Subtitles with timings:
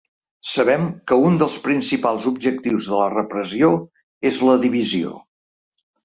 [0.51, 3.69] Sabem que un dels principals objectius de la repressió
[4.31, 5.13] és la divisió.